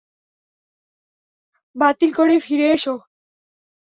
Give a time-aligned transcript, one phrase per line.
[1.75, 2.93] বাতিল করে ফিরে এসো।